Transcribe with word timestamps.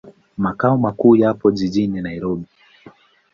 Makao 0.37 0.77
makuu 0.77 1.15
yapo 1.15 1.51
jijini 1.51 2.01
Nairobi. 2.01 2.45